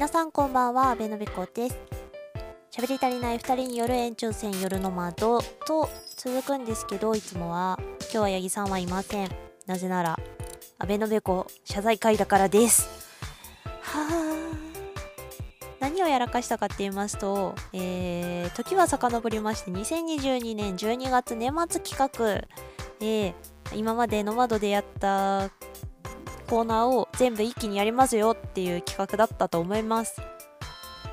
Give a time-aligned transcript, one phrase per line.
[0.00, 1.78] 皆さんこんばんは、阿部のべこです。
[2.74, 7.78] 喋り足りない2人による延長戦夜の窓と続くんですけど、いつもは、
[8.10, 9.30] 今日は八木さんはいません。
[9.66, 10.18] なぜなら、
[10.78, 12.88] 阿部のべこ謝罪会だからです。
[13.82, 14.56] はあ。
[15.80, 22.42] 何をやらかしたかって言いますと、えー、時は遡りまして、2022年12月年末企画、
[23.02, 23.34] えー、
[23.74, 25.50] 今までの窓でやった
[26.50, 30.20] コーナーを全部一気にやりますよっていう企画だったと思います。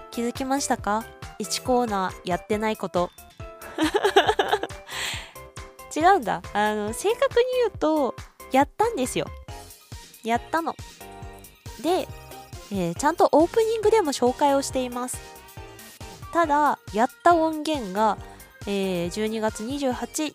[0.09, 1.05] 気づきましたか
[1.38, 3.12] ？1コーナーやってないこと。
[5.95, 6.42] 違うんだ。
[6.54, 8.16] あの正確に言うと
[8.52, 9.28] やったんですよ。
[10.23, 10.76] やったの。
[11.84, 12.08] で、
[12.72, 15.20] えーちゃんとオープニングでも紹介をしています。
[16.33, 18.17] ただやった音源が、
[18.66, 20.33] えー12月28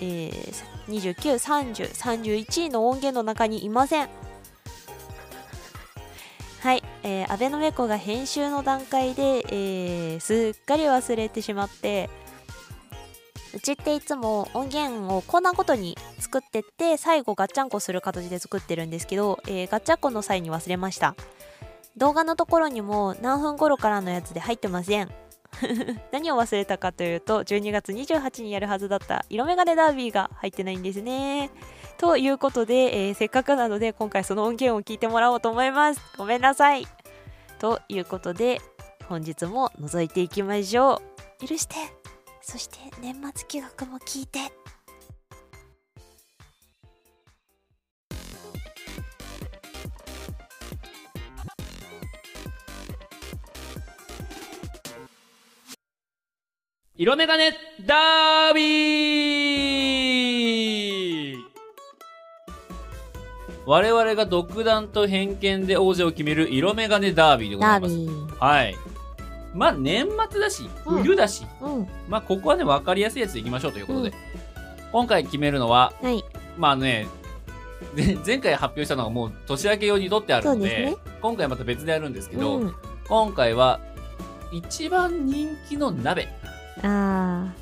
[0.00, 0.54] えー、
[0.88, 4.08] 293031の音源の中にいません、
[7.08, 12.10] えー、アベノメコが編集の段階で、えーすっかり忘れてしまって
[13.54, 21.14] うちっていつも音源をコーナーごとに作ってって最後ガッチャンコする形で作ってるんですけど、えーガッチャンコの際に忘れました。
[21.96, 25.08] 動画のところにも何分頃からのやつで入ってません。
[26.10, 31.50] 何を忘れたかというと12月28日にやるはずだった色眼鏡ダービーが入ってないんですね。
[31.98, 36.00] ということで、えーせっかくなので今回その音源を聞いてもらおうと思います。
[36.16, 36.86] ごめんなさい。
[37.58, 38.60] ということで
[39.08, 41.02] 本日も覗いていきましょ
[41.42, 41.46] う。
[41.46, 41.76] 許して。
[42.42, 44.40] そして年末企画も聞いて。
[56.98, 57.50] 色眼鏡
[57.84, 59.95] ダービー！
[63.66, 67.94] 我々が独断と偏見で王者を決める色眼鏡ダービーでございます。
[67.96, 68.38] ビー。
[68.38, 68.76] はい。
[69.54, 71.02] まあ年末だし、うん。
[71.02, 71.88] 冬だし、うん。
[72.08, 74.12] まあここはね分かりやすいやつでいきましょうということで。
[74.92, 76.24] 今回決めるのは、はい。
[76.56, 77.08] まあね、
[77.96, 80.96] で前回発表したのがもう年明け用に取ってあるので、ね。
[81.20, 82.74] 今回また別でやるんですけど、うん。
[83.08, 83.80] 今回は
[84.52, 86.28] 一番人気の鍋。
[86.82, 87.52] あ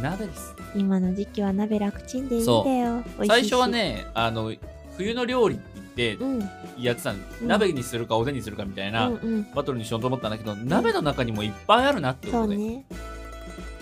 [0.00, 0.54] 鍋です。
[0.74, 3.04] ー今の時期は鍋楽ちんでいいんだよ。
[3.26, 4.52] 最初はね、あの、
[4.96, 5.58] 冬の料理っ
[5.94, 6.18] て
[6.78, 12.56] やってたの、うん鍋にするかおでんにするかみたいな、うんうんバトルにしようと思ったんだけど、鍋の中にもいっぱいあるなってことで。
[12.56, 12.84] ね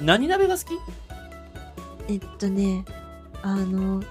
[0.01, 0.69] 何鍋が好き？
[2.09, 2.85] えっとね
[3.43, 4.05] あのう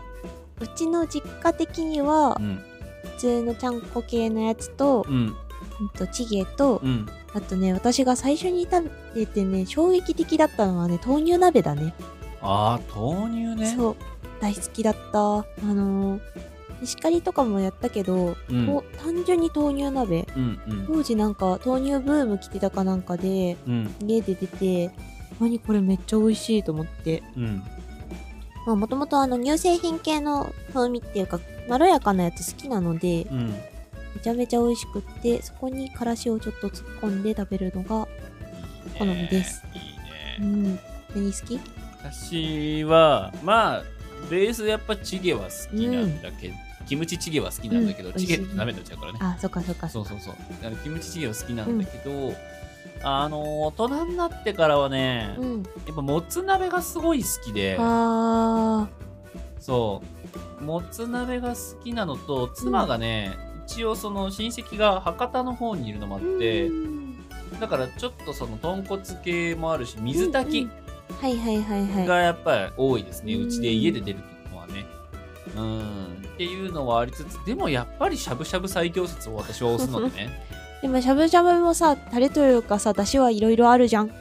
[0.75, 2.63] ちの実家的にはうん。
[3.03, 5.35] 普通のちゃんこ系のやつと、うん。
[5.79, 7.05] うんとチゲと、うん。
[7.33, 11.93] あとね私が最初に食べてね衝撃的だったのはね豆乳鍋だね
[12.41, 13.75] ああ、豆乳ね。
[13.75, 13.95] そう
[14.39, 16.19] 大好きだったあの
[16.83, 18.65] 石狩とかもやったけど、うん。
[18.67, 20.61] と単純に豆乳鍋うん。
[20.67, 20.85] うん。
[20.87, 23.95] 当時なんか豆乳ブーム来てたかなんかでうん。
[24.01, 24.91] 家で出て
[25.39, 27.63] 何これめっちゃ美味しいと思ってうん。
[28.65, 33.49] まあもともとあの乳製品系の風味っていうかまろやかなやつ好きなのでうん。
[33.49, 38.07] めちゃめちゃ美味しくってそこにからしをちょっと突っ込んで食べるのが
[38.99, 40.37] 好みですいいね。
[40.39, 40.79] うん
[41.15, 41.59] 何好き？
[42.03, 43.83] 私は、まあ、
[44.29, 49.19] ベースやっぱチゲは好きなんだけど、キムチチゲは好きなんだけど、うんチゲって美味しいね鍋になっちゃうからね。
[49.21, 50.35] あそっかそっかそうそうそう。
[50.65, 52.33] あのキムチチゲは好きなんだけど、
[53.03, 58.87] あの、大人になってからはね、うんやっぱもつ鍋がすごい好きで、あ
[59.59, 60.01] そ
[60.61, 60.63] う。
[60.63, 63.33] もつ鍋が好きなのと、妻がね、
[63.67, 67.03] 一応その親戚が博多の方にいるのもあっーて、うん
[67.59, 70.69] だからちょっとその豚骨系もあるし、水炊き
[71.21, 73.33] はいはいはいはいがやっぱり多いですね。
[73.35, 74.19] うんうちで家で出る
[74.51, 74.85] のはね。
[75.55, 76.12] うん。
[76.33, 80.43] っていうのはありつつ、でもやっぱりしゃぶしゃぶ最強説を私は押すのでね。
[80.81, 84.11] でもしゃぶしゃぶもさタレというかさ出汁はいろいろあるじゃん。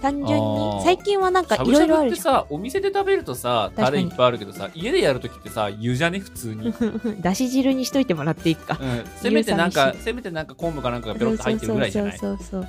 [0.00, 0.80] 単純に。
[0.84, 6.18] 最近はなんかいろしゃぶしゃいろあるじぶってさ、お店で食べるとさ、タレいっぱいあるけどさ、家でやるときってさ、湯じゃね？
[6.20, 6.68] 普通に。
[6.68, 6.70] ゃ
[7.08, 8.78] んだし汁にしといてもらっていいか。
[8.80, 9.04] うん。
[9.16, 12.18] せめてなんか牛、せめてなんか昆布かなんかがペロッと入ってるぐらいじゃない？
[12.18, 12.68] そうそうそうそ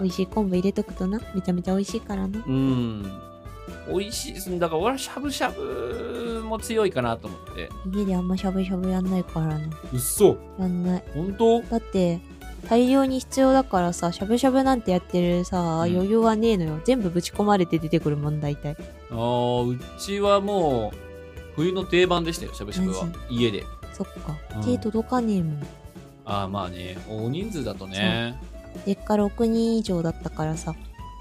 [0.00, 1.18] 美味しい昆布入れとくとな。
[1.34, 2.44] めちゃめちゃ美味しいからな。
[2.46, 3.12] うん。
[3.88, 4.58] 美味しいですね。
[4.58, 7.68] だから俺はしゃぶしゃぶも強いかなと思って。
[7.92, 9.58] 家であんましゃぶしゃぶやんないからな。
[9.92, 11.04] うっそやんない。
[11.14, 11.62] 本当？
[11.62, 12.20] だって
[12.68, 15.82] 大量に必要だからさしゃぶしゃぶなんてやってるさ、ん。
[15.82, 16.80] 余裕はねえのよ。
[16.84, 18.76] 全部ぶち込まれて出てくるもん大体。
[19.10, 20.98] あーうちはもう、
[21.54, 23.04] 冬の定番でしたよ、しゃぶしゃぶは。
[23.04, 23.12] マ。
[23.30, 23.64] 家で。
[23.92, 24.36] そっか。
[24.56, 24.64] うん。
[24.64, 25.62] 手届かねえもん。
[26.24, 28.34] ああ、まあね、大人数だとね。
[28.84, 30.74] でっか6人以上だったからさ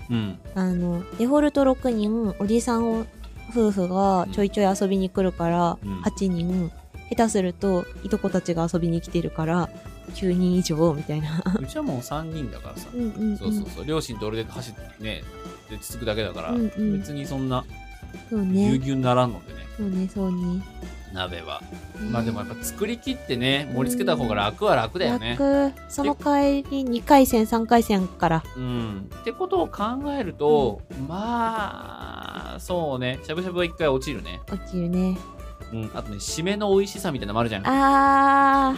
[0.09, 0.39] うん。
[0.53, 3.05] あのデフォルト6人おじさんを
[3.49, 6.01] 夫婦がちょいちょい遊びに来るからうん。
[6.01, 6.71] 8人、
[7.09, 9.69] 下手するといとこたちが遊びに来てるから
[10.13, 11.43] 9人以上みたいな。
[11.59, 12.87] うちはもう3人だからさ。
[12.93, 13.37] うんうんうん。
[13.37, 13.85] そうそうそう。
[13.85, 15.23] 両親と俺で走ってね
[15.69, 16.99] で続くだけだから、うんうん。
[16.99, 17.63] 別にそんな
[18.29, 19.59] ぎゅうねぎゅうにならんのでね。
[19.77, 20.63] そうねそうね
[21.15, 21.61] 鍋は。
[22.11, 25.37] まあでもやっぱ作り切ってね盛り付けた方が楽は楽だよね。
[25.39, 25.73] 楽。
[25.89, 28.43] その帰り2回戦3回戦から。
[28.55, 29.09] うん。
[29.21, 29.83] ってことを考
[30.19, 33.19] えると、まあそうね。
[33.23, 34.41] しゃぶしゃぶは一回落ちるね。
[34.51, 35.17] 落ちるね。
[35.73, 35.91] うん。
[35.95, 38.75] あとね締めの美味しさみたいなのもあるじゃんあ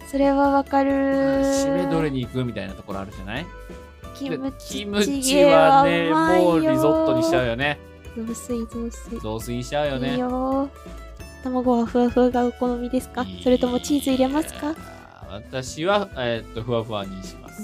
[0.00, 0.08] ー。
[0.08, 0.92] それはわかる。
[0.92, 3.44] 締めどれに行くみたいなところあるじゃない？
[3.44, 3.48] で
[4.14, 7.80] キムチキムチチゲははねもうリゾットにしちゃうよね。
[8.16, 9.20] 雑炊雑炊。
[9.20, 10.12] 雑炊にしちゃうよね。
[10.12, 10.70] いいよ
[11.44, 13.26] 卵はふわふわがお好みですか？
[13.42, 14.74] それともチーズ入れますか？
[15.28, 17.62] 私は、えーっとふわふわにします、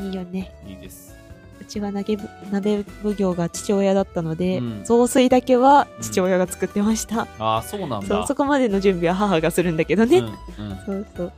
[0.00, 0.54] いいよね。
[0.66, 1.14] いいです。
[1.60, 4.84] うちは鍋ぶ鍋奉行が父親だったので、うん。
[4.84, 8.26] 雑炊だけは父親が作ってました、ああそうなんだ。
[8.26, 10.76] そこまでの準備は母がするんだけどね、うんうん。
[10.86, 11.32] そうそう。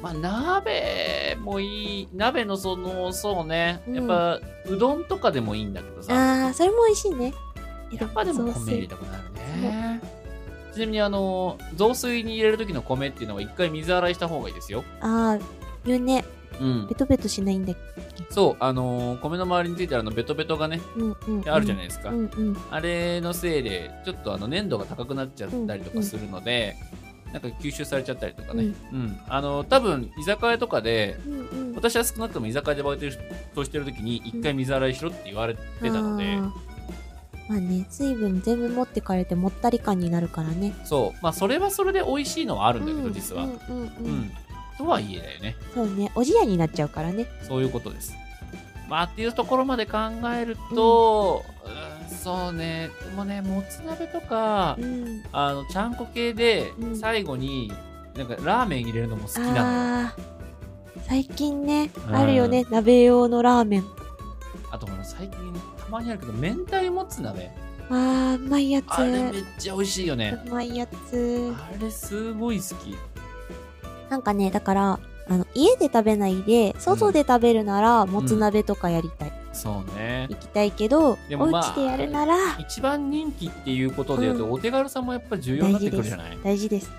[0.00, 2.08] まあ鍋もいい。
[2.14, 3.82] 鍋のそのそうね。
[3.88, 3.94] うん。
[3.96, 6.14] やっぱ、うどんとかでもいいんだけどさ。
[6.14, 7.32] ああそれも美味しいね。
[7.92, 9.32] やっぱでも米入れたくなる
[9.62, 10.00] ね
[10.74, 14.84] ちなみにあの雑炊に入れる時の米っていうのは一回水洗いした方がいいですよ。
[15.00, 15.44] ああ
[15.84, 16.24] 言うね。
[16.60, 16.86] うん。
[16.88, 17.76] ベトベトしないんだっ
[18.30, 22.56] そうあのー米の周りについてあるあのベトベトがねけうんうん、うん、あるじゃないですか、うんうん。
[22.70, 26.76] あれのせいでちょっとあの粘度が高くなっちゃったりとかするので、
[27.32, 29.18] なんか吸収されちゃったりとかね、うん。
[29.28, 31.74] あの多分居酒屋とかでうんうん。
[31.74, 36.73] 私は少なくとも居酒屋でバイトしてる時に一回水洗いしろって言われてたので、あー
[37.48, 40.74] まあね水分全部持ってかれてもったり感になるからね。
[40.84, 41.18] そう。
[41.22, 43.86] まあそれはそれで美味しいのはあるんだけど、うん実は、うんうんうん。
[44.06, 44.32] うん。
[44.78, 45.56] とはいえだよね。
[45.74, 46.10] そうね。
[46.14, 47.26] おじやになっちゃうからね。
[47.42, 48.14] そういうことです。
[48.88, 49.98] まあっていうところまで考
[50.34, 51.44] えると、
[52.10, 52.90] うん、そうね。
[53.02, 55.22] でもねもつ鍋とか、うん。
[55.32, 56.96] あのちゃんこ系でうん。
[56.96, 57.72] 最後に
[58.16, 60.10] なんかラーメン入れるのも好きなの
[61.06, 62.16] 最近ねうん。
[62.16, 62.64] あるよね。
[62.70, 63.84] 鍋用のラーメン
[65.04, 65.38] 最近
[65.78, 67.50] たまにあるけど明太もつ鍋。
[67.90, 68.84] あーうまいやつ。
[68.88, 70.42] あれめっちゃ美味しいよね。
[70.46, 71.54] うまいやつ。
[71.54, 72.96] あれすごい好き。
[74.08, 80.26] なんかねだからあの家で食べないで外で食べるなら、もつ鍋とかやりたい、そうね。
[80.28, 84.52] 行きたいけどでもまあお家でやるなら一番人気っていうことで言うと、うん。
[84.52, 86.38] お手軽さもやっぱ重要になってくるじゃない？
[86.44, 86.90] 大事です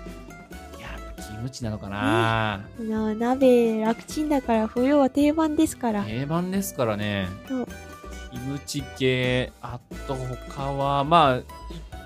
[0.80, 7.28] やっぱキムチなのかな、な鍋楽ちんだから冬は定番ですから、定番ですからね。
[7.48, 7.66] そう。
[7.66, 7.72] キ
[8.34, 11.42] ムチ系あと他はまあ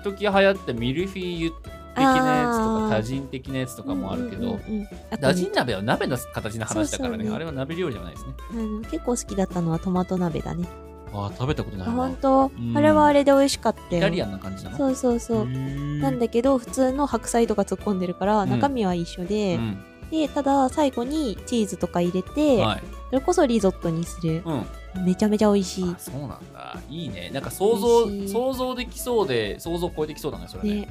[0.01, 1.51] 一時流行ったミルフィーユ
[1.93, 4.87] 的なやつとか多人的なやつとかもあるけど、うんうんうんうん。
[5.11, 7.25] あと打ね人鍋は鍋の形の話だからね。
[7.25, 8.33] ねあれは鍋料理じゃないですね。
[8.49, 10.67] あの結構好きだったのはトマト鍋だね。
[11.13, 12.77] ああ食べたことないあわ本当、ん。
[12.77, 13.97] あれはあれで美味しかったよ。
[13.97, 14.77] イタリアンな感じなの？
[14.77, 15.45] そうそうそう。
[15.45, 18.49] ななんだけど普通の白菜とか突っ込んでるからうん。
[18.49, 19.83] 中身は一緒で、うん。
[20.09, 22.83] でただ最後にチーズとか入れて、はい。
[23.09, 24.41] それこそリゾットにする。
[24.45, 24.65] うん
[25.05, 26.77] めちゃめちゃ美味しあそうなんだ。
[26.89, 27.29] いいね。
[27.33, 30.87] なんか想像想像できそうで想像超えてきそうだねそれいねね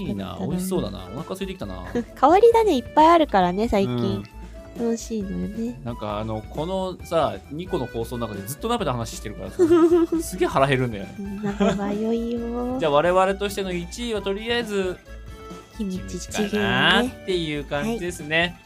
[0.00, 1.06] いいな美味しそうだな。
[1.14, 1.84] お腹空いてきたな。
[2.20, 4.24] 変わり種いっぱいあるからね最う近ん、
[4.78, 5.80] 楽しいのよね。
[5.84, 9.56] なんかあのこのさ2個の放送の中でずっと鍋の話してるからさ
[10.20, 11.14] すげえ腹減るんだよね。
[11.18, 12.78] うん鍋は良いよ。
[12.80, 14.96] じゃあ我々としての1位はとりあえず
[15.78, 18.60] キムチチチゲかなねっていう感じですね、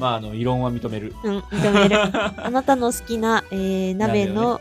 [0.00, 1.14] まああの異論は認める。
[1.22, 1.96] うん認める。
[2.42, 4.60] あなたの好きな、えー鍋の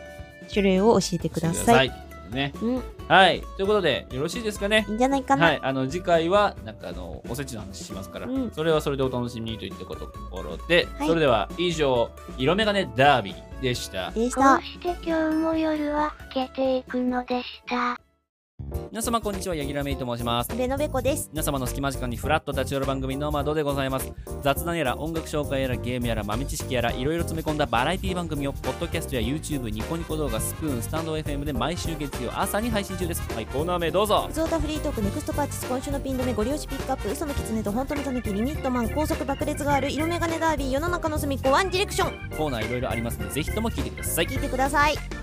[0.52, 1.88] 種類を教えてください。
[1.88, 1.92] い。
[2.36, 2.54] ね。
[2.62, 2.84] うん。
[3.08, 3.42] はい。
[3.58, 4.86] ということでよろしいですかね？
[4.88, 8.52] いいんじゃないかな、はい、あの次回はなんかあのおせちの話しますから、うん。
[8.52, 11.08] それはそれでお楽しみにといったところで、はい。
[11.08, 18.00] それでは以上色眼鏡ダービーでしたでしたこうして今日も夜は更けていくのでした。
[18.92, 19.56] 皆様こんにちは。
[19.56, 20.56] ヤギラメイと申します。
[20.56, 21.30] ベノベコです。
[21.32, 24.12] 皆様の隙間時間にフラッと立ち寄る番組の窓でございます。
[24.42, 33.22] 雑談やら音楽紹介やらゲームやら豆知識やらいろいろ詰め込んだバラエティ番組をポッドキャストや YouTube ニコニコ動画スプーンスタンド FM で毎週月曜朝に配信中です。
[33.34, 34.30] はいコーナー名どうぞ。
[34.32, 42.30] ゾータフリートークネクストパーティス今週のピン止めご利用しピックアップ嘘の狐と本当のタヌキリミットマン高速爆裂がある色眼鏡ダービー世の中の隅っこワンディレクション。
[42.38, 44.28] コーナーいろいろありますのでぜひとも聞いてください。
[44.28, 45.19] 聞いてください